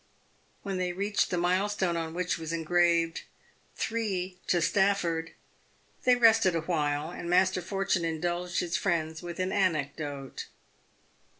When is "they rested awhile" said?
6.05-7.11